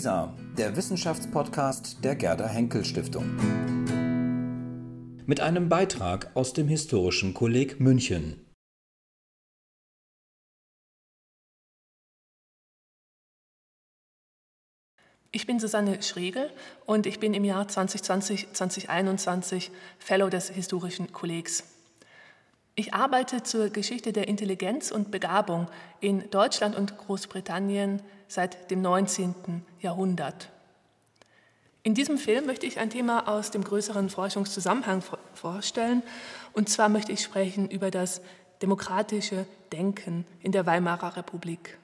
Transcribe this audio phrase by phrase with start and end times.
[0.00, 3.36] WISA, der Wissenschaftspodcast der Gerda Henkel Stiftung.
[5.26, 8.46] Mit einem Beitrag aus dem Historischen Kolleg München.
[15.32, 16.50] Ich bin Susanne Schregel
[16.86, 21.64] und ich bin im Jahr 2020-2021 Fellow des Historischen Kollegs.
[22.74, 25.68] Ich arbeite zur Geschichte der Intelligenz und Begabung
[26.00, 29.64] in Deutschland und Großbritannien seit dem 19.
[29.80, 30.50] Jahrhundert.
[31.82, 35.02] In diesem Film möchte ich ein Thema aus dem größeren Forschungszusammenhang
[35.34, 36.02] vorstellen.
[36.52, 38.20] Und zwar möchte ich sprechen über das
[38.60, 41.78] demokratische Denken in der Weimarer Republik.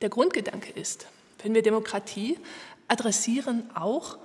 [0.00, 1.06] Der Grundgedanke ist,
[1.42, 2.38] wenn wir Demokratie
[2.88, 4.18] adressieren, auch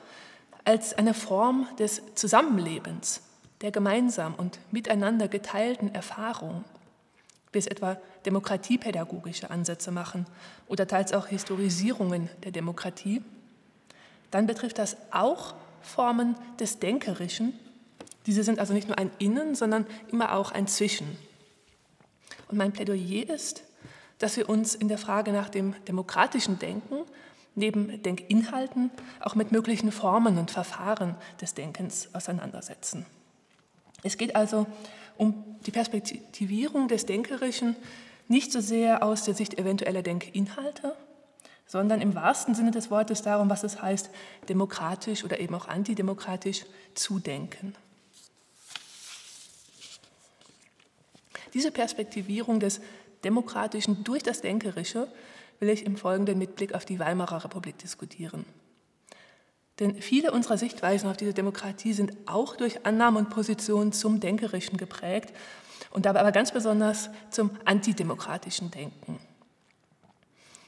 [0.64, 3.22] als eine Form des Zusammenlebens,
[3.62, 6.64] der gemeinsam und miteinander geteilten Erfahrung,
[7.52, 10.26] wie es etwa demokratiepädagogische Ansätze machen
[10.68, 13.22] oder teils auch Historisierungen der Demokratie,
[14.32, 17.58] dann betrifft das auch Formen des Denkerischen.
[18.26, 21.18] Diese sind also nicht nur ein Innen, sondern immer auch ein Zwischen.
[22.50, 23.64] Und mein Plädoyer ist,
[24.20, 27.04] dass wir uns in der Frage nach dem demokratischen Denken
[27.56, 33.06] neben Denkinhalten auch mit möglichen Formen und Verfahren des Denkens auseinandersetzen.
[34.04, 34.68] Es geht also
[35.18, 37.76] um die Perspektivierung des Denkerischen
[38.28, 40.96] nicht so sehr aus der Sicht eventueller Denkinhalte,
[41.66, 44.10] sondern im wahrsten Sinne des Wortes darum, was es heißt,
[44.50, 47.74] demokratisch oder eben auch antidemokratisch zu denken.
[51.54, 52.82] Diese Perspektivierung des
[53.24, 55.08] Demokratischen durch das Denkerische
[55.60, 58.46] will ich im Folgenden mit Blick auf die Weimarer Republik diskutieren.
[59.80, 64.78] Denn viele unserer Sichtweisen auf diese Demokratie sind auch durch Annahmen und Positionen zum Denkerischen
[64.78, 65.34] geprägt
[65.92, 69.20] und dabei aber ganz besonders zum antidemokratischen Denken.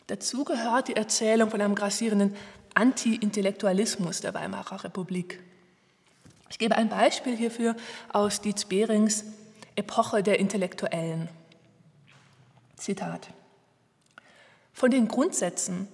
[0.07, 2.35] Dazu gehört die Erzählung von einem grassierenden
[2.73, 5.39] Anti-Intellektualismus der Weimarer Republik.
[6.49, 7.75] Ich gebe ein Beispiel hierfür
[8.11, 9.23] aus Dietz Behrings
[9.75, 11.29] Epoche der Intellektuellen.
[12.75, 13.29] Zitat.
[14.73, 15.87] Von den Grundsätzen,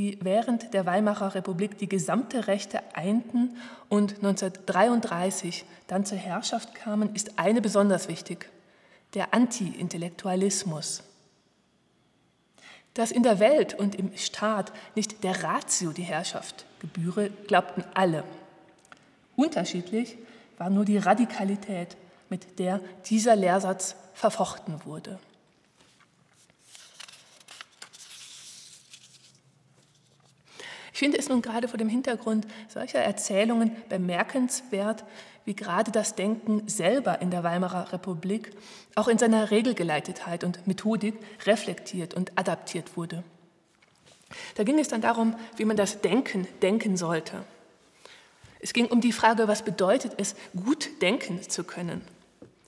[0.00, 3.58] die während der Weimarer Republik die gesamte Rechte einten
[3.90, 8.48] und 1933 dann zur Herrschaft kamen, ist eine besonders wichtig,
[9.12, 11.02] der Anti-Intellektualismus.
[12.94, 18.24] Dass in der Welt und im Staat nicht der Ratio die Herrschaft gebühre, glaubten alle.
[19.36, 20.16] Unterschiedlich
[20.56, 21.98] war nur die Radikalität,
[22.30, 25.18] mit der dieser Lehrsatz verfochten wurde.
[30.89, 35.02] Ich finde es nun gerade vor dem Hintergrund solcher Erzählungen bemerkenswert,
[35.46, 38.52] wie gerade das Denken selber in der Weimarer Republik
[38.96, 41.14] auch in seiner Regelgeleitetheit und Methodik
[41.46, 43.24] reflektiert und adaptiert wurde.
[44.56, 47.44] Da ging es dann darum, wie man das Denken denken sollte.
[48.60, 52.02] Es ging um die Frage, was bedeutet es, gut denken zu können.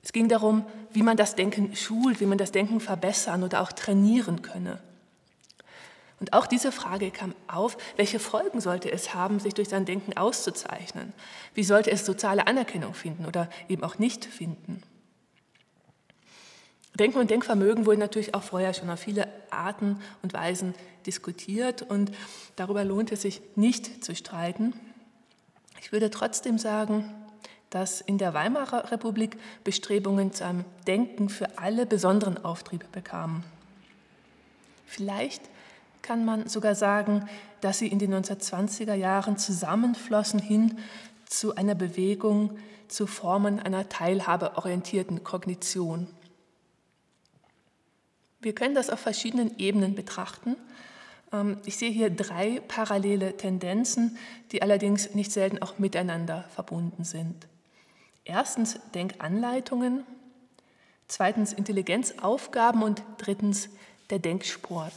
[0.03, 0.64] Es ging darum,
[0.94, 4.81] wie man das Denken schult, wie man das Denken verbessern oder auch trainieren könne.
[6.22, 10.16] Und auch diese Frage kam auf, welche Folgen sollte es haben, sich durch sein Denken
[10.16, 11.15] auszuzeichnen?
[11.53, 14.84] Wie sollte es soziale Anerkennung finden oder eben auch nicht finden?
[16.97, 22.12] Denken und Denkvermögen wurden natürlich auch vorher schon auf viele Arten und Weisen diskutiert und
[22.55, 24.75] darüber lohnt es sich nicht zu streiten.
[25.81, 27.12] Ich würde trotzdem sagen,
[27.69, 33.43] dass in der Weimarer Republik Bestrebungen zu einem Denken für alle besonderen Auftrieb bekamen.
[34.87, 35.43] Vielleicht
[36.03, 37.29] kann man sogar sagen,
[37.61, 40.79] dass sie in den 1920er Jahren zusammenflossen hin
[41.27, 42.59] zu einer Bewegung
[42.89, 46.09] zu Formen einer teilhabeorientierten Kognition.
[48.41, 50.57] Wir können das auf verschiedenen Ebenen betrachten.
[51.33, 54.19] Ähm, ich sehe hier drei parallele Tendenzen,
[54.51, 57.47] die allerdings nicht selten auch miteinander verbunden sind.
[58.25, 60.05] Erstens Denkanleitungen,
[61.09, 63.69] zweitens Intelligenzaufgaben und drittens
[64.11, 64.93] der Denksport.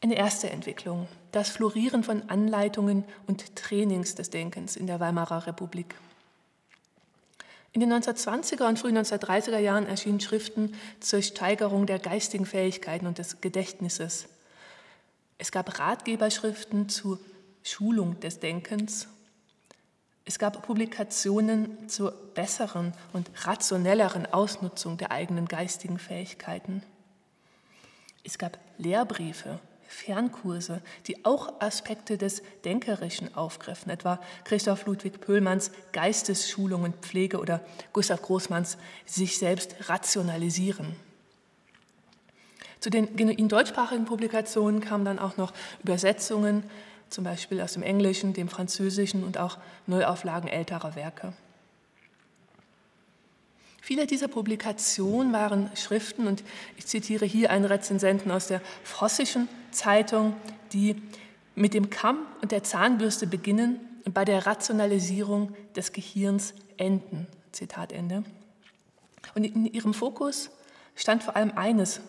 [0.00, 5.96] Eine erste Entwicklung, das Florieren von Anleitungen und Trainings des Denkens in der Weimarer Republik.
[7.72, 13.18] In den 1920er und frühen 1930er Jahren erschienen Schriften zur Steigerung der geistigen Fähigkeiten und
[13.18, 14.28] des Gedächtnisses.
[15.36, 17.18] Es gab Ratgeberschriften zur
[17.64, 19.08] Schulung des Denkens.
[20.24, 26.84] Es gab Publikationen zur besseren und rationelleren Ausnutzung der eigenen geistigen Fähigkeiten.
[28.22, 29.58] Es gab Lehrbriefe
[29.88, 37.60] Fernkurse, die auch Aspekte des Denkerischen aufgriffen, etwa Christoph Ludwig Pöhlmanns Geistesschulung und Pflege oder
[37.92, 38.76] Gustav Großmanns
[39.06, 40.94] sich selbst rationalisieren.
[42.80, 45.52] Zu den genuin deutschsprachigen Publikationen kamen dann auch noch
[45.82, 46.62] Übersetzungen,
[47.08, 51.32] zum Beispiel aus dem Englischen, dem Französischen und auch Neuauflagen älterer Werke.
[53.88, 56.44] Viele dieser Publikationen waren Schriften, und
[56.76, 60.36] ich zitiere hier einen Rezensenten aus der Vossischen Zeitung,
[60.74, 61.00] die
[61.54, 67.28] mit dem Kamm und der Zahnbürste beginnen und bei der Rationalisierung des Gehirns enden.
[67.52, 68.24] Zitat Ende.
[69.34, 70.50] Und in ihrem Fokus
[70.94, 72.02] stand vor allem eines,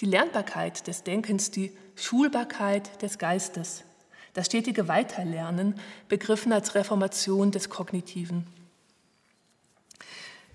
[0.00, 3.84] die Lernbarkeit des Denkens, die Schulbarkeit des Geistes,
[4.32, 5.78] das stetige Weiterlernen,
[6.08, 8.57] begriffen als Reformation des Kognitiven.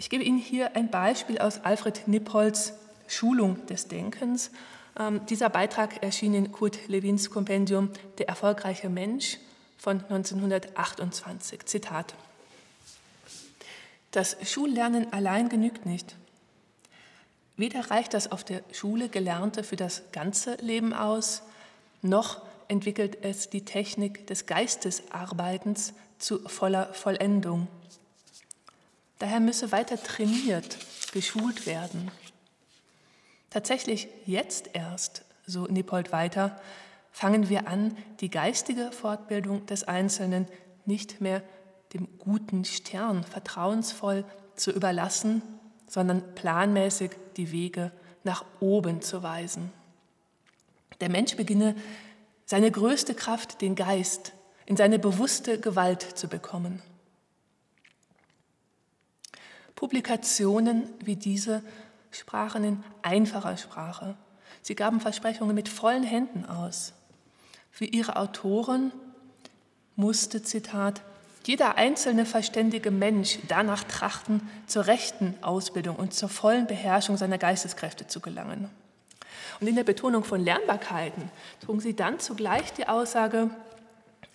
[0.03, 2.73] Ich gebe Ihnen hier ein Beispiel aus Alfred Nippolds
[3.07, 4.51] Schulung des Denkens.
[4.99, 9.37] Ähm, dieser Beitrag erschien in Kurt Lewins Kompendium Der erfolgreiche Mensch
[9.77, 11.65] von 1928.
[11.67, 12.15] Zitat.
[14.11, 16.17] Das Schullernen allein genügt nicht.
[17.55, 21.43] Weder reicht das auf der Schule Gelernte für das ganze Leben aus,
[22.01, 27.69] noch entwickelt es die Technik des Geistesarbeitens zu voller Vollendung.
[29.23, 30.77] Daher müsse weiter trainiert,
[31.13, 32.11] geschult werden.
[33.49, 36.59] Tatsächlich jetzt erst, so Nippold weiter,
[37.09, 40.45] fangen wir an, die geistige Fortbildung des Einzelnen
[40.83, 41.41] nicht mehr
[41.93, 44.25] dem guten Stern vertrauensvoll
[44.57, 45.41] zu überlassen,
[45.87, 47.93] sondern planmäßig die Wege
[48.25, 49.71] nach oben zu weisen.
[50.99, 51.77] Der Mensch beginne
[52.45, 54.33] seine größte Kraft, den Geist,
[54.65, 56.81] in seine bewusste Gewalt zu bekommen.
[59.75, 61.63] Publikationen wie diese
[62.11, 64.15] sprachen in einfacher Sprache.
[64.61, 66.93] Sie gaben Versprechungen mit vollen Händen aus.
[67.71, 68.91] Für ihre Autoren
[69.95, 71.01] musste, Zitat,
[71.45, 78.07] jeder einzelne verständige Mensch danach trachten, zur rechten Ausbildung und zur vollen Beherrschung seiner Geisteskräfte
[78.07, 78.69] zu gelangen.
[79.59, 81.29] Und in der Betonung von Lernbarkeiten
[81.59, 83.49] trugen sie dann zugleich die Aussage,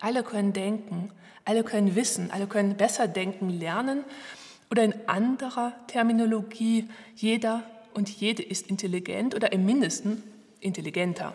[0.00, 1.10] alle können denken,
[1.44, 4.04] alle können wissen, alle können besser denken lernen
[4.70, 10.22] oder in anderer Terminologie, jeder und jede ist intelligent oder im mindesten
[10.60, 11.32] intelligenter.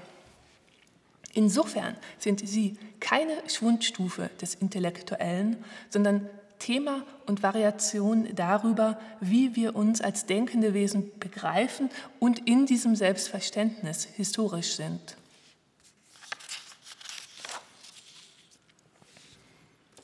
[1.33, 5.57] Insofern sind sie keine Schwundstufe des Intellektuellen,
[5.89, 11.89] sondern Thema und Variation darüber, wie wir uns als denkende Wesen begreifen
[12.19, 15.17] und in diesem Selbstverständnis historisch sind.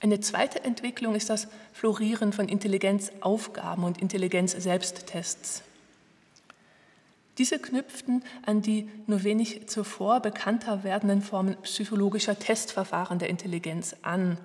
[0.01, 1.47] Eine zweite Entwicklung ist das
[1.79, 5.63] Florieren von Intelligenzaufgaben und Intelligenz-Selbsttests.
[7.37, 14.37] Diese knüpften an die nur wenig zuvor bekannter werdenden Formen psychologischer Testverfahren der Intelligenz an.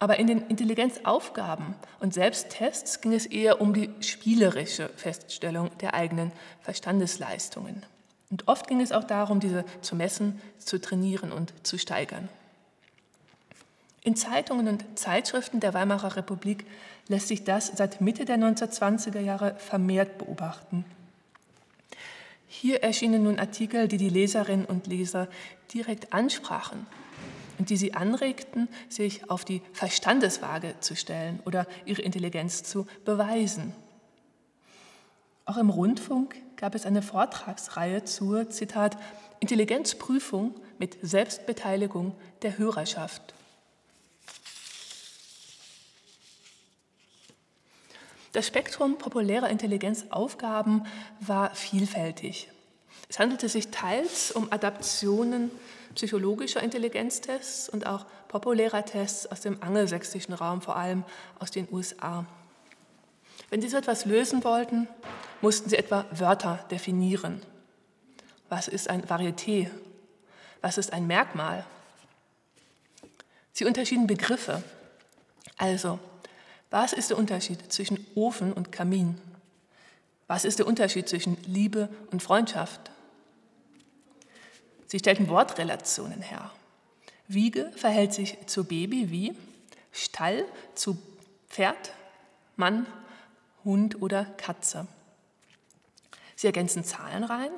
[0.00, 6.30] Aber in den Intelligenzaufgaben und Selbsttests ging es eher um die spielerische Feststellung der eigenen
[6.60, 7.86] Verstandesleistungen.
[8.28, 12.28] Und oft ging es auch darum, diese zu messen, zu trainieren und zu steigern.
[14.02, 16.64] In Zeitungen und Zeitschriften der Weimarer Republik
[17.08, 20.84] lässt sich das seit Mitte der 1920er Jahre vermehrt beobachten.
[22.48, 25.28] Hier erschienen nun Artikel, die die Leserinnen und Leser
[25.74, 26.86] direkt ansprachen
[27.58, 33.74] und die sie anregten, sich auf die Verstandeswaage zu stellen oder ihre Intelligenz zu beweisen.
[35.44, 38.96] Auch im Rundfunk gab es eine Vortragsreihe zur, Zitat,
[39.40, 43.34] Intelligenzprüfung mit Selbstbeteiligung der Hörerschaft.
[48.32, 50.86] Das Spektrum populärer Intelligenzaufgaben
[51.20, 52.48] war vielfältig.
[53.08, 55.50] Es handelte sich teils um Adaptionen
[55.96, 61.04] psychologischer Intelligenztests und auch populärer Tests aus dem angelsächsischen Raum, vor allem
[61.40, 62.24] aus den USA.
[63.48, 64.86] Wenn Sie so etwas lösen wollten,
[65.40, 67.42] mussten Sie etwa Wörter definieren.
[68.48, 69.68] Was ist ein Varieté?
[70.60, 71.64] Was ist ein Merkmal?
[73.52, 74.62] Sie unterschieden Begriffe.
[75.56, 75.98] Also,
[76.70, 79.20] was ist der Unterschied zwischen Ofen und Kamin?
[80.26, 82.90] Was ist der Unterschied zwischen Liebe und Freundschaft?
[84.86, 86.50] Sie stellten Wortrelationen her.
[87.26, 89.36] Wiege verhält sich zu Baby wie
[89.92, 90.96] Stall zu
[91.48, 91.92] Pferd,
[92.56, 92.86] Mann,
[93.64, 94.86] Hund oder Katze.
[96.36, 97.52] Sie ergänzen Zahlenreihen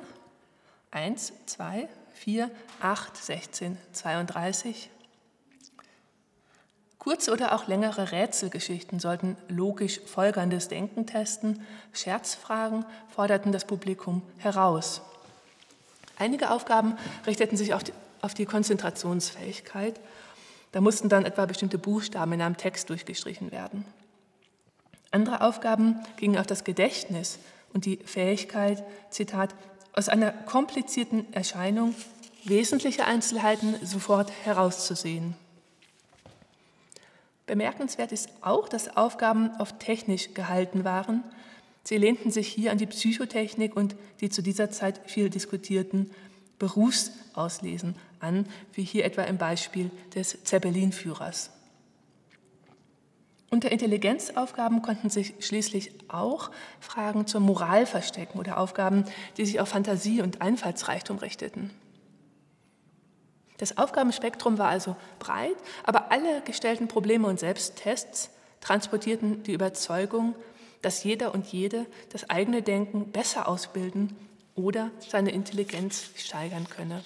[0.91, 2.51] 1, 2, 4,
[2.81, 4.89] 8, 16, 32,
[7.03, 11.61] Kurze oder auch längere Rätselgeschichten sollten logisch folgerndes Denken testen.
[11.91, 15.01] Scherzfragen forderten das Publikum heraus.
[16.17, 17.91] Einige Aufgaben richteten sich auf die,
[18.21, 19.99] auf die Konzentrationsfähigkeit.
[20.71, 23.83] Da mussten dann etwa bestimmte Buchstaben in einem Text durchgestrichen werden.
[25.11, 27.37] Andere Aufgaben gingen auf das Gedächtnis
[27.73, 29.53] und die Fähigkeit, Zitat,
[29.91, 31.93] aus einer komplizierten Erscheinung
[32.45, 35.35] wesentliche Einzelheiten sofort herauszusehen.
[37.45, 41.23] Bemerkenswert ist auch, dass Aufgaben oft technisch gehalten waren.
[41.83, 46.09] Sie lehnten sich hier an die Psychotechnik und die zu dieser Zeit viel diskutierten
[46.57, 51.51] Berufsauslesen an, wie hier etwa im Beispiel des Zeppelinführers.
[53.49, 59.03] Unter Intelligenzaufgaben konnten sich schließlich auch Fragen zur Moral verstecken oder Aufgaben,
[59.37, 61.69] die sich auf Fantasie und Einfallsreichtum richteten.
[63.63, 65.55] Das Aufgabenspektrum war also breit,
[65.85, 68.29] aber alle gestellten Probleme und Selbsttests
[68.59, 70.35] transportierten die Überzeugung,
[70.81, 74.17] dass jeder und jede das eigene Denken besser ausbilden
[74.53, 77.05] oder seine Intelligenz steigern könne.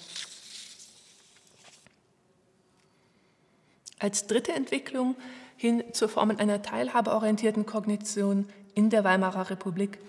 [4.00, 5.16] Als dritte Entwicklung
[5.58, 10.00] hin zur Form einer teilhabeorientierten Kognition in der Weimarer Republik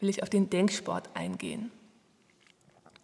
[0.00, 1.70] will ich auf den Denksport eingehen.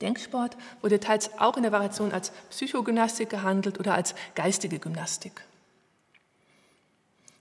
[0.00, 5.44] Denksport wurde teils auch in der Variation als Psychogymnastik gehandelt oder als geistige Gymnastik.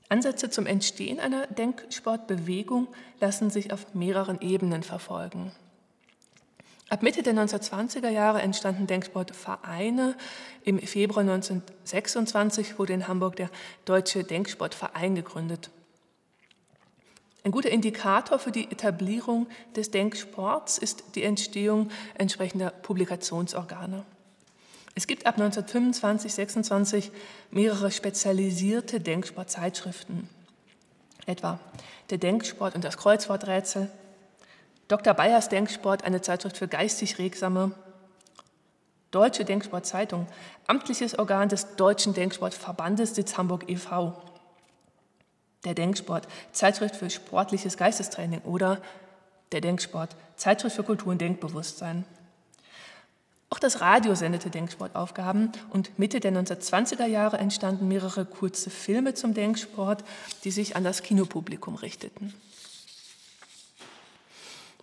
[0.10, 2.88] Ansätze zum Entstehen einer Denksportbewegung
[3.20, 5.52] lassen sich auf mehreren Ebenen verfolgen.
[6.90, 10.16] Ab Mitte der 1920er Jahre entstanden Denksportvereine.
[10.64, 13.52] Im Februar 1926 wurde in Hamburg der
[13.86, 15.70] Deutsche Denksportverein gegründet.
[17.44, 24.04] Ein guter Indikator für die Etablierung des Denksports ist die Entstehung entsprechender Publikationsorgane.
[24.96, 27.12] Es gibt ab 1925, 26
[27.52, 30.28] mehrere spezialisierte Denksportzeitschriften,
[31.26, 31.60] etwa
[32.10, 33.90] der Denksport und das Kreuzworträtsel,
[34.90, 35.14] Dr.
[35.14, 37.72] Bayers Denksport, eine Zeitschrift für geistig Regsame.
[39.12, 40.28] Deutsche Denksportzeitung,
[40.68, 44.20] amtliches Organ des Deutschen Denksportverbandes Sitz Hamburg e.V.
[45.66, 48.82] Der Denksport, Zeitschrift für sportliches Geistestraining oder
[49.52, 52.06] der Denksport, Zeitschrift für Kultur und Denkbewusstsein.
[53.52, 59.34] Auch das Radio sendete Denksportaufgaben und Mitte der 1920er Jahre entstanden mehrere kurze Filme zum
[59.34, 60.04] Denksport,
[60.44, 62.34] die sich an das Kinopublikum richteten.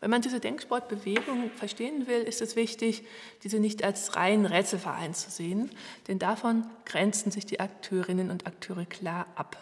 [0.01, 3.05] Wenn man diese Denksportbewegung verstehen will, ist es wichtig,
[3.45, 5.71] diese nicht als reinen Rätselverein zu sehen,
[6.09, 9.57] denn davon grenzen sich die Akteurinnen und Akteure klar ab.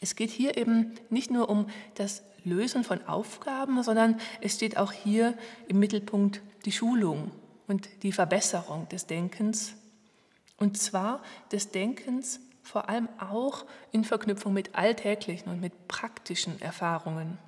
[0.00, 4.92] Es geht hier eben nicht nur um das Lösen von Aufgaben, sondern es steht auch
[4.92, 5.36] hier
[5.68, 7.30] im Mittelpunkt die Schulung
[7.66, 9.74] und die Verbesserung des Denkens.
[10.56, 17.38] Und zwar des Denkens vor allem auch in Verknüpfung mit alltäglichen und mit praktischen Erfahrungen.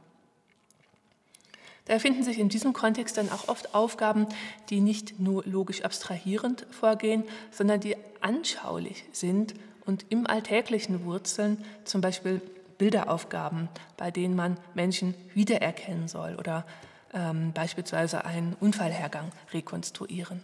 [1.87, 4.27] Da finden sich in diesem Kontext dann auch oft Aufgaben,
[4.71, 9.55] die nicht nur logisch abstrahierend vorgehen, sondern die anschaulich sind
[9.87, 12.41] und im Alltäglichen wurzeln, zum Beispiel
[12.79, 16.67] Bilderaufgaben, bei denen man Menschen wiedererkennen soll oder
[17.13, 20.43] ähm, beispielsweise einen Unfallhergang rekonstruieren.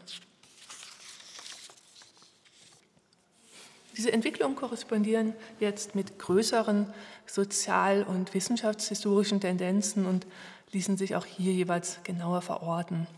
[3.96, 6.86] Diese Entwicklungen korrespondieren jetzt mit größeren
[7.26, 10.24] sozial- und wissenschaftshistorischen Tendenzen und
[10.70, 13.08] ließen sich auch hier jeweils genauer verorten.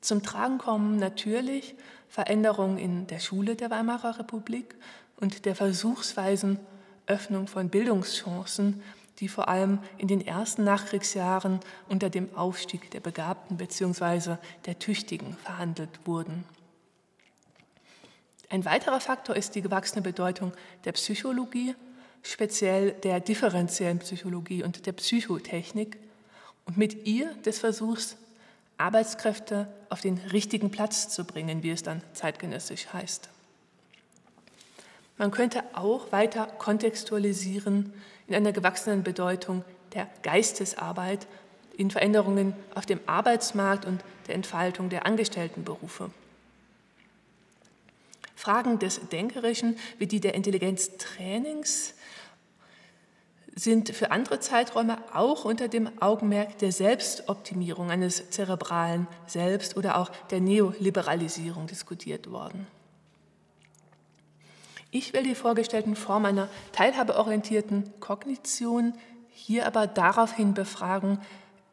[0.00, 1.74] Zum Tragen kommen natürlich
[2.12, 4.74] Veränderungen in der Schule der Weimarer Republik
[5.16, 6.60] und der versuchsweisen
[7.06, 8.82] Öffnung von Bildungschancen,
[9.18, 14.36] die vor allem in den ersten Nachkriegsjahren unter dem Aufstieg der Begabten bzw.
[14.66, 16.44] der Tüchtigen verhandelt wurden.
[18.50, 20.52] Ein weiterer Faktor ist die gewachsene Bedeutung
[20.84, 21.74] der Psychologie
[22.22, 25.96] speziell der differenziellen Psychologie und der Psychotechnik
[26.66, 28.18] und mit ihr des Versuchs,
[28.82, 33.28] Arbeitskräfte auf den richtigen Platz zu bringen, wie es dann zeitgenössisch heißt.
[35.18, 37.92] Man könnte auch weiter kontextualisieren
[38.26, 41.28] in einer gewachsenen Bedeutung der Geistesarbeit
[41.76, 46.10] in Veränderungen auf dem Arbeitsmarkt und der Entfaltung der Angestelltenberufe.
[48.34, 51.94] Fragen des Denkerischen wie die der Intelligenztrainings
[53.54, 60.10] sind für andere Zeiträume auch unter dem Augenmerk der Selbstoptimierung eines zerebralen Selbst oder auch
[60.30, 62.66] der Neoliberalisierung diskutiert worden.
[64.90, 68.94] Ich will die vorgestellten Formen einer teilhabeorientierten Kognition
[69.30, 71.18] hier aber daraufhin befragen,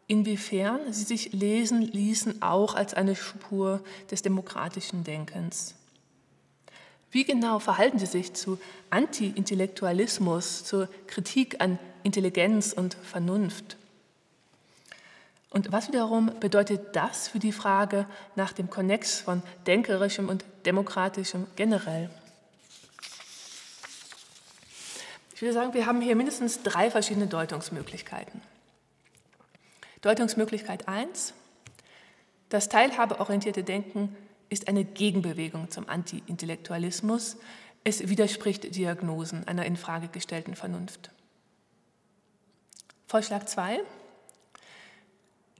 [0.07, 5.75] inwiefern sie sich lesen ließen auch als eine Spur des demokratischen Denkens.
[7.11, 8.59] Wie genau verhalten Sie sich zu
[8.91, 13.77] Anti-Intellektualismus, zur Kritik an Intelligenz und Vernunft?
[15.49, 21.47] Und was wiederum bedeutet das für die Frage nach dem Konnex von Denkerischem und Demokratischem
[21.55, 22.11] generell?
[25.33, 28.41] Ich würde sagen, wir haben hier mindestens drei verschiedene Deutungsmöglichkeiten.
[30.01, 31.33] Deutungsmöglichkeit 1.
[32.49, 34.15] Das teilhabeorientierte Denken
[34.49, 37.37] ist eine Gegenbewegung zum Anti-Intellektualismus.
[37.83, 41.11] Es widerspricht Diagnosen einer in Frage gestellten Vernunft.
[43.07, 43.79] Vorschlag 2.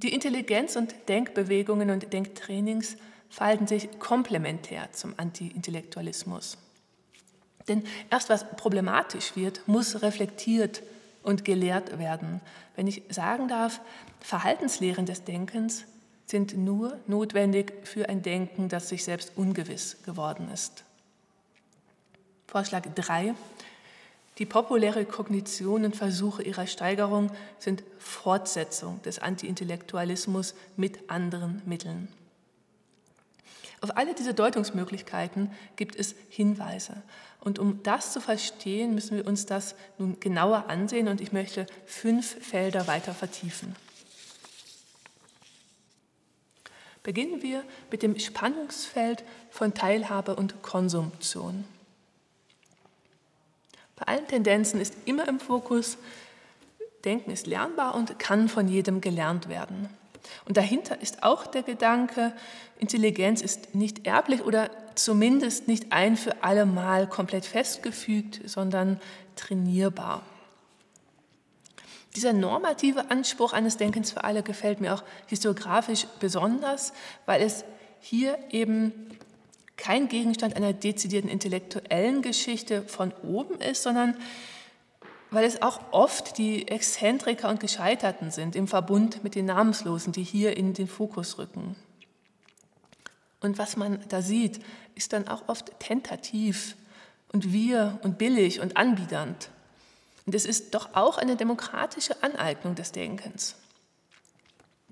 [0.02, 2.98] Die Intelligenz- und Denkbewegungen und Denktrainings
[3.30, 6.58] verhalten sich komplementär zum Anti-Intellektualismus.
[7.68, 10.82] Denn erst was problematisch wird, muss reflektiert
[11.22, 12.42] und gelehrt werden.
[12.76, 13.82] Wenn ich sagen darf,
[14.20, 15.86] Verhaltenslehren des Denkens
[16.30, 20.84] sind nur notwendig für ein Denken, das sich selbst ungewiss geworden ist.
[22.48, 23.34] Vorschlag 3.
[24.38, 32.08] Die populäre Kognition und Versuche ihrer Steigerung sind Fortsetzung des Antiintellektualismus mit anderen Mitteln.
[33.82, 37.02] Auf alle diese Deutungsmöglichkeiten gibt es Hinweise.
[37.40, 41.66] Und um das zu verstehen, müssen wir uns das nun genauer ansehen und ich möchte
[41.86, 43.76] fünf Felder weiter vertiefen.
[47.04, 51.64] Beginnen wir mit dem Spannungsfeld von Teilhabe und Konsumption.
[53.96, 55.98] Bei allen Tendenzen ist immer im Fokus,
[57.06, 59.90] Denken ist lernbar und kann von jedem gelernt werden.
[60.46, 62.34] Und dahinter ist auch der Gedanke,
[62.78, 69.00] Intelligenz ist nicht erblich oder zumindest nicht ein für alle Mal komplett festgefügt, sondern
[69.36, 70.24] trainierbar.
[72.16, 76.94] Dieser normative Anspruch eines Denkens für alle gefällt mir auch historiografisch besonders,
[77.26, 77.64] weil es
[78.00, 78.94] hier eben
[79.78, 84.16] kein Gegenstand einer dezidierten intellektuellen Geschichte von oben ist, sondern
[85.32, 90.24] weil es auch oft die Exzentriker und Gescheiterten sind im Verbund mit den Namenslosen, die
[90.24, 91.76] hier in den Fokus rücken.
[93.40, 94.60] Und was man da sieht,
[94.96, 96.76] ist dann auch oft tentativ
[97.32, 99.50] und wir und billig und anbiedernd.
[100.30, 103.56] Und es ist doch auch eine demokratische Aneignung des Denkens.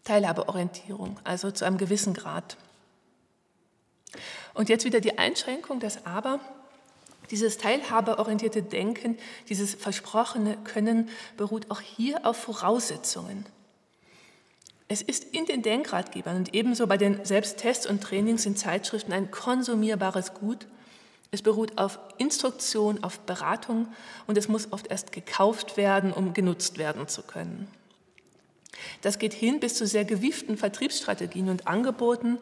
[0.03, 2.57] Teilhabeorientierung, also zu einem gewissen Grad.
[4.55, 6.39] Und jetzt wieder die Einschränkung, das Aber.
[7.29, 11.07] Dieses teilhabeorientierte Denken, dieses versprochene Können
[11.37, 13.45] beruht auch hier auf Voraussetzungen.
[14.87, 19.29] Es ist in den Denkratgebern und ebenso bei den Selbsttests und Trainings in Zeitschriften ein
[19.29, 20.65] konsumierbares Gut.
[21.31, 23.87] Es beruht auf Instruktion, auf Beratung
[24.27, 27.67] und es muss oft erst gekauft werden, um genutzt werden zu können.
[29.01, 32.37] Das geht hin bis zu sehr gewieften Vertriebsstrategien und Angeboten,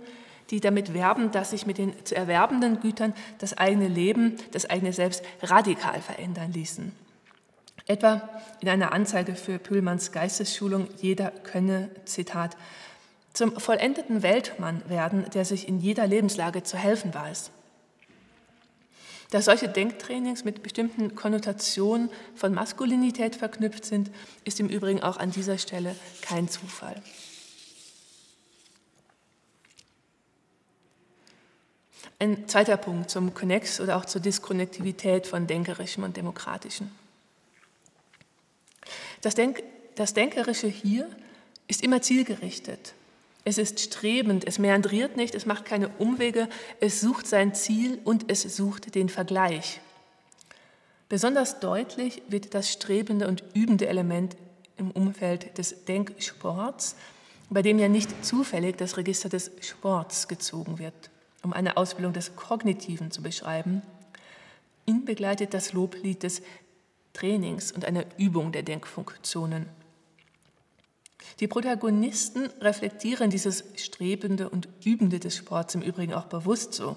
[0.52, 4.94] die damit werben, dass sich mit den zu erwerbenden Gütern das eigene Leben, das eigene
[4.94, 6.92] Selbst radikal verändern ließen.
[7.88, 8.30] Etwa
[8.62, 12.58] in einer Anzeige für Pühlmanns Geistesschulung, jeder könne, Zitat,
[13.34, 17.52] zum vollendeten Weltmann werden, der sich in jeder Lebenslage zu helfen weiß.
[19.32, 24.12] Dass solche Denktrainings mit bestimmten Konnotationen von Maskulinität verknüpft sind,
[24.44, 27.02] ist im Übrigen auch an dieser Stelle kein Zufall.
[32.18, 36.90] Ein zweiter Punkt zum Connex oder auch zur Diskonnektivität von Denkerischem und Demokratischem.
[39.22, 39.64] Das, Denk
[39.96, 41.10] das Denkerische hier
[41.68, 42.94] ist immer zielgerichtet.
[43.46, 46.50] Es ist strebend, es meandriert nicht, es macht keine Umwege,
[46.82, 49.80] es sucht sein Ziel und es sucht den Vergleich.
[51.08, 54.36] Besonders deutlich wird das strebende und übende Element
[54.78, 56.98] im Umfeld des Denksports,
[57.50, 61.12] bei dem ja nicht zufällig das Register des Sports gezogen wird
[61.46, 63.84] um eine Ausbildung des Kognitiven zu beschreiben.
[64.86, 66.42] Ihn begleitet das Loblied des
[67.14, 69.68] Trainings und einer Übung der Denkfunktionen.
[71.40, 76.96] Die Protagonisten reflektieren dieses Strebende und Übende des Sports im Übrigen auch bewusst so.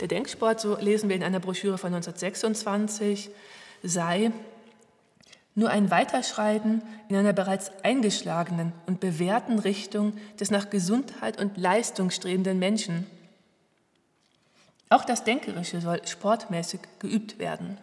[0.00, 3.30] Der Denksport, so lesen wir in einer Broschüre von 1926,
[3.82, 4.32] sei
[5.54, 12.10] nur ein Weiterschreiten in einer bereits eingeschlagenen und bewährten Richtung des nach Gesundheit und Leistung
[12.10, 13.06] strebenden Menschen.
[14.90, 17.78] Auch das Denkerische soll sportmäßig geübt werden.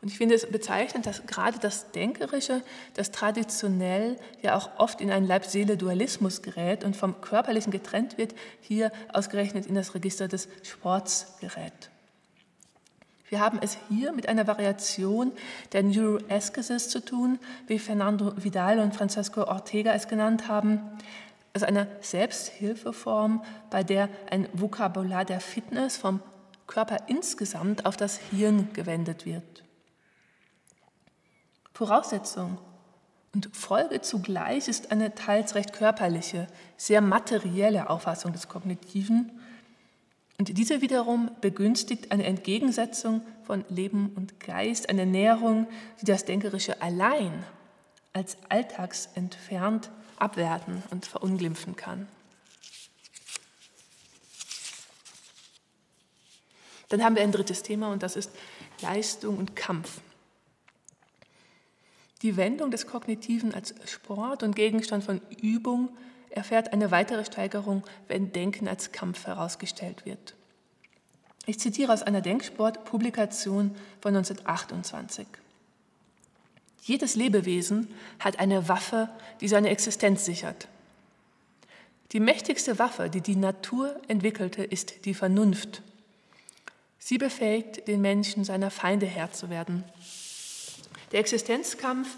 [0.00, 2.62] Und ich finde es bezeichnend, dass gerade das Denkerische,
[2.94, 8.92] das traditionell ja auch oft in einen Leib-Seele-Dualismus gerät und vom Körperlichen getrennt wird, hier
[9.12, 11.90] ausgerechnet in das Register des Sports gerät.
[13.28, 15.32] Wir haben es hier mit einer Variation
[15.72, 20.80] der Neuroesthesis zu tun, wie Fernando Vidal und Francesco Ortega es genannt haben,
[21.52, 26.20] also eine Selbsthilfeform, bei der ein Vokabular der Fitness vom
[26.68, 29.64] Körper insgesamt auf das Hirn gewendet wird.
[31.78, 32.58] Voraussetzung
[33.32, 39.30] und Folge zugleich ist eine teils recht körperliche, sehr materielle Auffassung des Kognitiven.
[40.38, 45.68] Und diese wiederum begünstigt eine Entgegensetzung von Leben und Geist, eine Näherung,
[46.00, 47.44] die das Denkerische allein
[48.12, 52.08] als alltagsentfernt abwerten und verunglimpfen kann.
[56.88, 58.32] Dann haben wir ein drittes Thema und das ist
[58.82, 60.00] Leistung und Kampf.
[62.22, 65.90] Die Wendung des Kognitiven als Sport und Gegenstand von Übung
[66.30, 70.34] erfährt eine weitere Steigerung, wenn Denken als Kampf herausgestellt wird.
[71.46, 75.26] Ich zitiere aus einer Denksport-Publikation von 1928.
[76.82, 79.08] Jedes Lebewesen hat eine Waffe,
[79.40, 80.68] die seine Existenz sichert.
[82.12, 85.82] Die mächtigste Waffe, die die Natur entwickelte, ist die Vernunft.
[86.98, 89.84] Sie befähigt den Menschen, seiner Feinde Herr zu werden.
[91.12, 92.16] Der Existenzkampf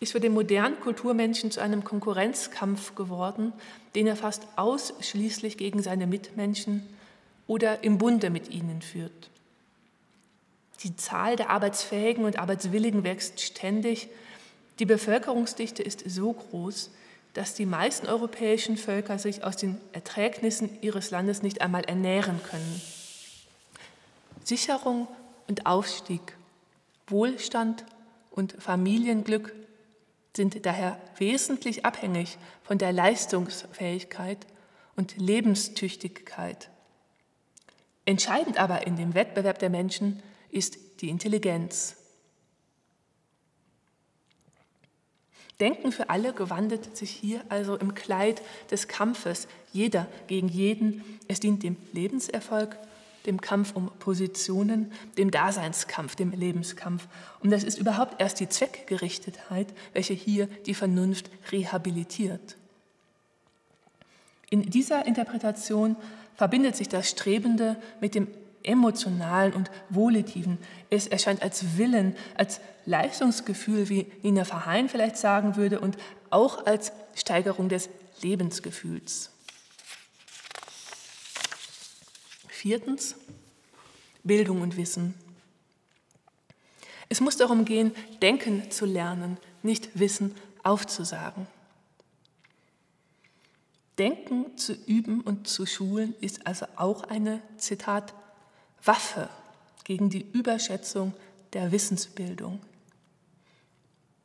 [0.00, 3.52] ist für den modernen Kulturmenschen zu einem Konkurrenzkampf geworden,
[3.94, 6.86] den er fast ausschließlich gegen seine Mitmenschen
[7.46, 9.30] oder im Bunde mit ihnen führt.
[10.82, 14.08] Die Zahl der Arbeitsfähigen und Arbeitswilligen wächst ständig.
[14.78, 16.90] Die Bevölkerungsdichte ist so groß,
[17.34, 22.80] dass die meisten europäischen Völker sich aus den Erträgnissen ihres Landes nicht einmal ernähren können.
[24.42, 25.06] Sicherung
[25.46, 26.36] und Aufstieg,
[27.06, 27.84] Wohlstand
[28.30, 29.54] und Familienglück
[30.36, 34.46] sind daher wesentlich abhängig von der Leistungsfähigkeit
[34.96, 36.70] und Lebenstüchtigkeit
[38.10, 41.96] Entscheidend aber in dem Wettbewerb der Menschen ist die Intelligenz.
[45.60, 51.04] Denken für alle gewandelt sich hier also im Kleid des Kampfes, jeder gegen jeden.
[51.28, 52.76] Es dient dem Lebenserfolg,
[53.26, 57.06] dem Kampf um Positionen, dem Daseinskampf, dem Lebenskampf.
[57.40, 62.56] Und das ist überhaupt erst die Zweckgerichtetheit, welche hier die Vernunft rehabilitiert.
[64.48, 65.96] In dieser Interpretation
[66.34, 68.26] verbindet sich das Strebende mit dem
[68.62, 70.58] emotionalen und volitiven.
[70.90, 75.96] Es erscheint als Willen, als Leistungsgefühl, wie Nina Verheyen vielleicht sagen würde, und
[76.30, 77.88] auch als Steigerung des
[78.22, 79.30] Lebensgefühls.
[82.60, 83.14] Viertens,
[84.22, 85.14] Bildung und Wissen.
[87.08, 91.46] Es muss darum gehen, denken zu lernen, nicht Wissen aufzusagen.
[93.96, 98.12] Denken zu üben und zu schulen ist also auch eine, Zitat,
[98.84, 99.30] Waffe
[99.84, 101.14] gegen die Überschätzung
[101.54, 102.60] der Wissensbildung.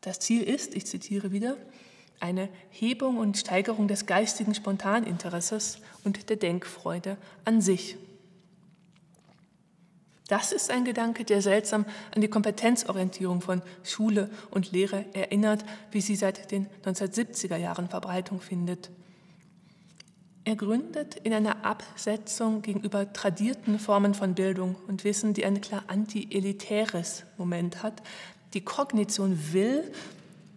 [0.01, 1.55] Das Ziel ist, ich zitiere wieder,
[2.19, 7.95] eine Hebung und Steigerung des geistigen Spontaninteresses und der Denkfreude an sich.
[10.27, 16.01] Das ist ein Gedanke, der seltsam an die Kompetenzorientierung von Schule und Lehre erinnert, wie
[16.01, 18.89] sie seit den 1970er Jahren Verbreitung findet.
[20.43, 25.83] Er gründet in einer Absetzung gegenüber tradierten Formen von Bildung und Wissen, die ein klar
[25.87, 28.01] anti-elitäres Moment hat,
[28.53, 29.91] die Kognition will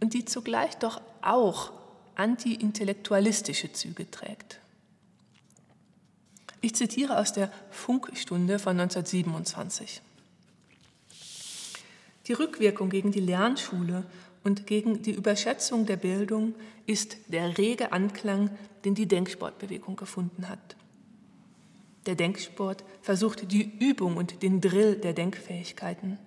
[0.01, 1.73] und die zugleich doch auch
[2.17, 4.61] anti-intellektualistische Züge trägt.
[6.61, 10.03] Ich zitiere aus der Funkstunde von 1927.
[12.27, 14.05] Die Rückwirkung gegen die Lernschule
[14.45, 16.55] und gegen die Überschätzung der Bildung
[16.87, 18.51] ist der rege Anklang,
[18.85, 20.77] den die Denksportbewegung gefunden hat.
[22.07, 26.19] Der Denksport versucht die Übung und den Drill der Denkfähigkeiten.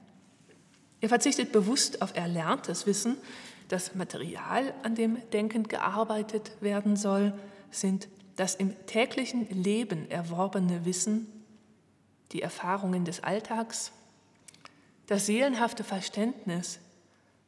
[1.02, 3.18] Er verzichtet bewusst auf erlerntes Wissen.
[3.68, 7.34] Das Material, an dem denkend gearbeitet werden soll,
[7.72, 8.08] sind
[8.42, 11.28] das im täglichen Leben erworbene Wissen,
[12.32, 13.92] die Erfahrungen des Alltags,
[15.06, 16.80] das seelenhafte Verständnis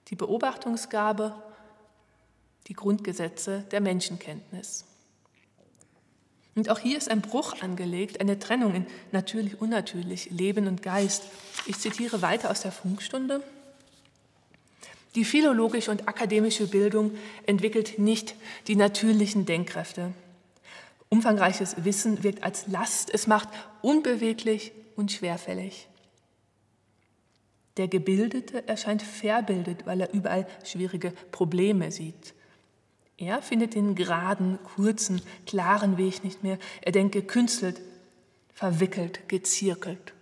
[0.10, 1.34] die Beobachtungsgabe,
[2.68, 4.86] die Grundgesetze der Menschenkenntnis.
[6.54, 11.24] Und auch hier ist ein Bruch angelegt, eine Trennung in natürlich, unnatürlich, Leben und Geist.
[11.66, 13.42] Ich zitiere weiter aus der Funkstunde.
[15.16, 18.36] Die philologische und akademische Bildung entwickelt nicht
[18.68, 20.14] die natürlichen Denkkräfte.
[21.14, 23.48] Umfangreiches Wissen wirkt als Last, es macht
[23.84, 25.88] unbeweglich und schwerfällig.
[27.78, 32.34] Der Gebildete erscheint verbildet, weil er überall schwierige Probleme sieht.
[33.18, 36.58] Er findet den geraden, kurzen, klaren Weg nicht mehr.
[36.82, 37.80] Er denkt gekünstelt,
[38.56, 40.14] verwickelt, gezirkelt.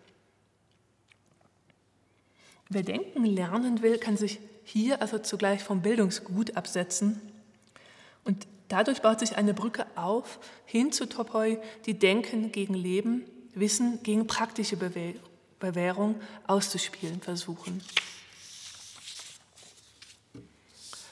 [2.67, 7.21] Wer denken lernen will, kann sich hier also zugleich vom Bildungsgut absetzen.
[8.25, 14.01] Und dadurch baut sich eine Brücke auf hin zu Topoi, die Denken gegen Leben, Wissen
[14.03, 14.77] gegen praktische
[15.59, 16.15] Bewährung
[16.47, 17.83] auszuspielen versuchen.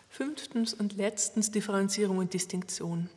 [0.09, 3.09] Fünftens und letztens Differenzierung und Distinktion.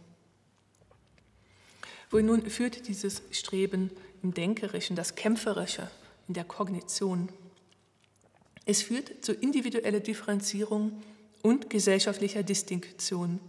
[2.10, 3.90] Wohin nun führt dieses Streben
[4.22, 5.90] im Denkerischen, das Kämpferische,
[6.28, 7.28] in der Kognition?
[8.64, 11.02] Es führt zu individueller Differenzierung
[11.42, 13.40] und gesellschaftlicher Distinktion.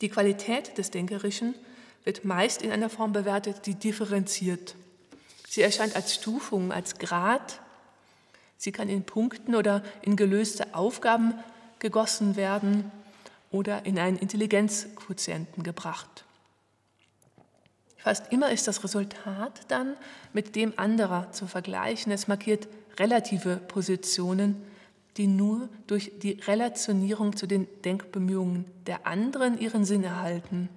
[0.00, 1.54] Die Qualität des Denkerischen
[2.04, 4.74] wird meist in einer Form bewertet, die differenziert.
[5.48, 7.60] Sie erscheint als Stufung, als Grad.
[8.58, 11.34] Sie kann in Punkten oder in gelöste Aufgaben
[11.78, 12.90] gegossen werden
[13.50, 16.24] oder in einen Intelligenzquotienten gebracht.
[17.96, 19.96] Fast immer ist das Resultat dann
[20.32, 22.12] mit dem anderer zu vergleichen.
[22.12, 24.62] Es markiert relative Positionen,
[25.16, 30.68] die nur durch die Relationierung zu den Denkbemühungen der anderen ihren Sinn erhalten.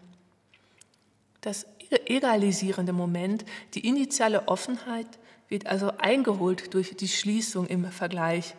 [1.41, 1.65] Das
[2.06, 5.08] egalisierende Moment, die initiale Offenheit,
[5.47, 8.56] wird also eingeholt durch die Schließung im Vergleich.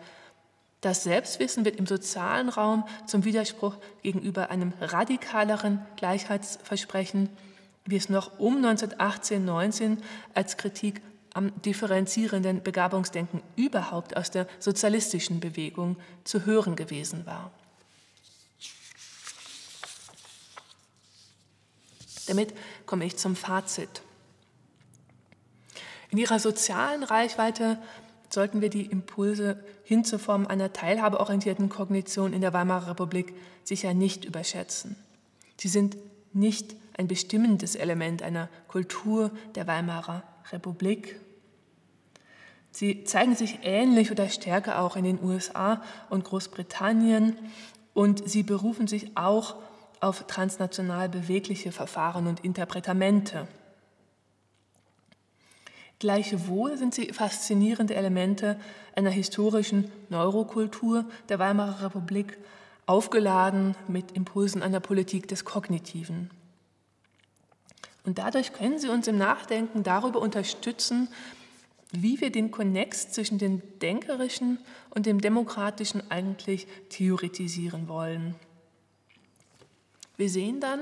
[0.81, 7.29] Das Selbstwissen wird im sozialen Raum zum Widerspruch gegenüber einem radikaleren Gleichheitsversprechen,
[7.85, 9.99] wie es noch um 1918-19
[10.35, 11.01] als Kritik
[11.35, 17.51] am differenzierenden Begabungsdenken überhaupt aus der sozialistischen Bewegung zu hören gewesen war.
[22.27, 22.55] Damit
[22.87, 24.03] komme ich zum Fazit.
[26.11, 27.79] In ihrer sozialen Reichweite
[28.29, 33.95] sollten wir die Impulse hin zur Form einer teilhabeorientierten Kognition in der Weimarer Republik sicher
[33.95, 34.97] nicht überschätzen.
[35.59, 35.97] Sie sind
[36.33, 41.21] nicht ein bestimmendes Element einer Kultur der Weimarer Republik.
[42.71, 47.37] Sie zeigen sich ähnlich oder stärker auch in den USA und Großbritannien
[47.95, 49.57] und sie berufen sich auch
[50.01, 53.49] auf transnational bewegliche Verfahren und Interpretamente.
[55.99, 58.59] Gleichwohl sind sie faszinierende Elemente
[58.97, 62.39] einer historischen Neurokultur der Weimarer Republik,
[62.87, 66.31] aufgeladen mit Impulsen einer Politik des Kognitiven.
[68.05, 71.09] Und dadurch können sie uns im Nachdenken darüber unterstützen,
[71.93, 74.59] wie wir den Konnex zwischen dem Denkerischen
[74.91, 78.35] und dem Demokratischen eigentlich theoretisieren wollen.
[80.17, 80.81] Wir sehen dann,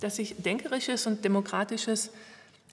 [0.00, 2.10] dass sich Denkerisches und Demokratisches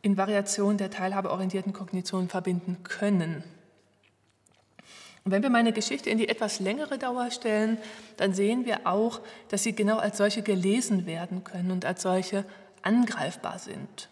[0.02, 3.44] in Variation der teilhabeorientierten Kognition verbinden können.
[5.24, 7.80] Und wenn wir meine Geschichte in die etwas längere Dauer stellen,
[8.18, 12.46] dann sehen wir auch, dass sie genau als solche gelesen werden können und als solche
[12.86, 14.10] angreifbar sind.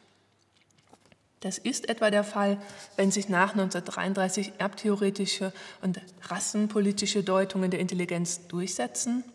[1.43, 2.57] Das ist etwa der Fall,
[2.95, 9.25] wenn sich nach 1933 erbtheoretische und rassenpolitische Deutungen der Intelligenz durchsetzen.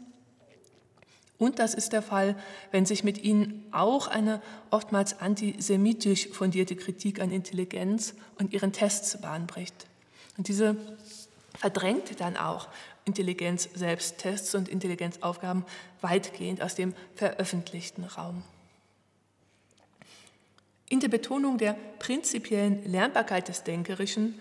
[1.37, 2.35] Und das ist der Fall,
[2.73, 9.21] wenn sich mit ihnen auch eine oftmals antisemitisch fundierte Kritik an Intelligenz und ihren Tests
[9.21, 9.87] bahnbricht.
[10.39, 10.77] Und diese
[11.59, 12.69] verdrängt dann auch
[13.05, 15.65] Intelligenz-Selbsttests und Intelligenzaufgaben
[16.01, 18.43] weitgehend aus dem veröffentlichten Raum.
[20.89, 24.35] In der Betonung der prinzipiellen Lernbarkeit des Denkerischen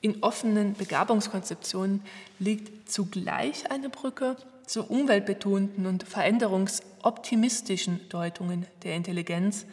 [0.00, 2.02] in offenen Begabungskonzeptionen
[2.38, 9.66] liegt zugleich eine Brücke zu umweltbetonten und veränderungsoptimistischen Deutungen der Intelligenz,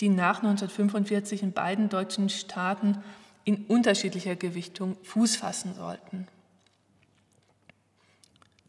[0.00, 3.02] die nach 1945 in beiden deutschen Staaten
[3.44, 6.26] in unterschiedlicher Gewichtung Fuß fassen sollten.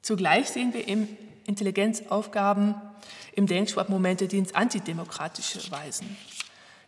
[0.01, 1.07] Zugleich sehen wir im
[1.45, 2.75] Intelligenzaufgaben
[3.33, 6.15] im Denkschwab Momente, die ins Antidemokratische weisen.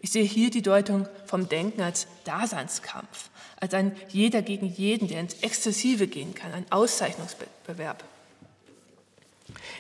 [0.02, 5.20] Ich sehe hier die Deutung vom Denken als Daseinskampf, als ein jeder gegen jeden, der
[5.20, 8.04] ins Exzessive gehen kann, ein Auszeichnungsbewerb.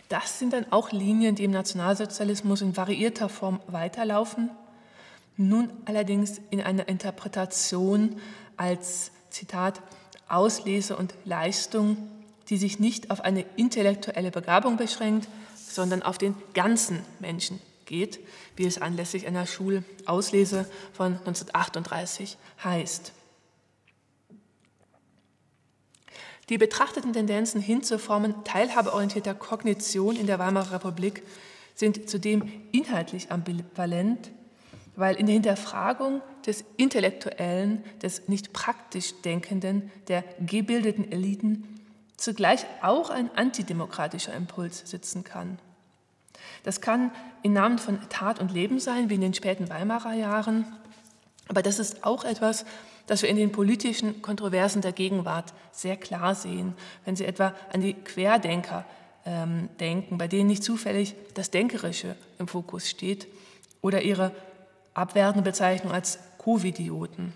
[0.09, 4.49] Das sind dann auch Linien, die im Nationalsozialismus in variierter Form weiterlaufen,
[5.37, 8.19] nun allerdings in einer Interpretation
[8.57, 9.81] als Zitat
[10.27, 11.97] Auslese und Leistung,
[12.49, 18.21] die sich nicht auf eine intellektuelle Begabung beschränkt, sondern auf den ganzen Menschen geht,
[18.55, 23.11] wie es anlässlich einer Schulauslese von 1938 heißt.
[26.47, 31.23] Die betrachteten Tendenzen hin zur Formen teilhabeorientierter Kognition in der Weimarer Republik
[31.75, 34.31] sind zudem inhaltlich ambivalent,
[34.95, 41.79] weil in der Hinterfragung des Intellektuellen, des nicht praktisch Denkenden, der gebildeten Eliten
[42.17, 45.59] zugleich auch ein antidemokratischer Impuls sitzen kann.
[46.63, 47.11] Das kann
[47.43, 50.65] im Namen von Tat und Leben sein, wie in den späten Weimarer Jahren.
[51.47, 52.65] Aber das ist auch etwas,
[53.07, 56.73] das wir in den politischen Kontroversen der Gegenwart sehr klar sehen,
[57.05, 58.85] wenn Sie etwa an die Querdenker
[59.25, 63.27] ähm, denken, bei denen nicht zufällig das Denkerische im Fokus steht
[63.81, 64.31] oder ihre
[64.93, 67.33] abwertende Bezeichnung als Covidioten.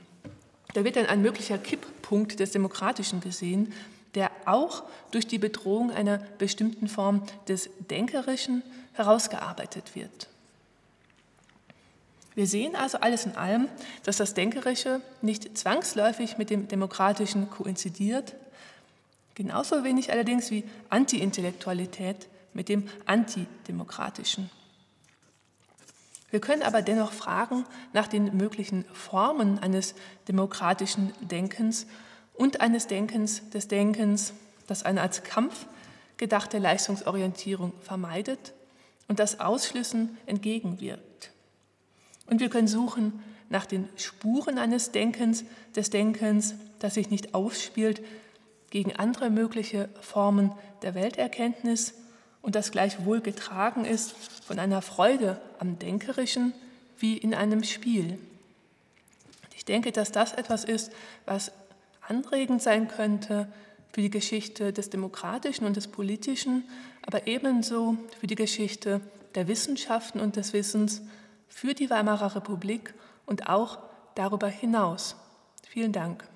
[0.73, 3.73] Da wird dann ein möglicher Kipppunkt des Demokratischen gesehen,
[4.15, 10.29] der auch durch die Bedrohung einer bestimmten Form des Denkerischen herausgearbeitet wird.
[12.35, 13.67] Wir sehen also alles in allem,
[14.03, 18.35] dass das Denkerische nicht zwangsläufig mit dem Demokratischen koinzidiert,
[19.35, 24.49] genauso wenig allerdings wie Antiintellektualität mit dem Antidemokratischen.
[26.31, 29.93] Wir können aber dennoch fragen nach den möglichen Formen eines
[30.27, 31.85] demokratischen Denkens
[32.33, 34.33] und eines Denkens des Denkens,
[34.65, 35.67] das eine als Kampf
[36.17, 38.53] gedachte Leistungsorientierung vermeidet
[39.07, 41.31] und das Ausschlüssen entgegenwirkt.
[42.27, 48.01] Und wir können suchen nach den Spuren eines Denkens, des Denkens, das sich nicht ausspielt
[48.69, 51.93] gegen andere mögliche Formen der Welterkenntnis
[52.41, 56.53] und das gleichwohl getragen ist von einer Freude am Denkerischen
[56.97, 58.17] wie in einem Spiel.
[59.55, 60.91] Ich denke, dass das etwas ist,
[61.25, 61.51] was
[62.01, 63.47] anregend sein könnte
[63.93, 66.63] für die Geschichte des Demokratischen und des Politischen,
[67.05, 69.01] aber ebenso für die Geschichte
[69.35, 71.03] der Wissenschaften und des Wissens,
[71.47, 72.95] für die Weimarer Republik
[73.27, 73.77] und auch
[74.15, 75.15] darüber hinaus.
[75.69, 76.27] Vielen Dank.